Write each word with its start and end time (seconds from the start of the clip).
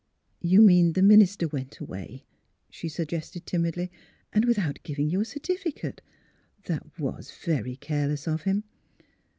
*' 0.27 0.39
You 0.51 0.63
mean 0.63 0.93
the 0.93 1.03
minister 1.03 1.47
went 1.47 1.79
away!" 1.79 2.25
she 2.71 2.89
suggested, 2.89 3.45
timidly," 3.45 3.91
and 4.33 4.45
without 4.45 4.81
giving 4.81 5.11
you 5.11 5.21
a 5.21 5.25
certificate. 5.25 6.01
That 6.63 6.99
was 6.99 7.29
very 7.45 7.75
careless 7.75 8.25
of 8.27 8.41
him. 8.41 8.63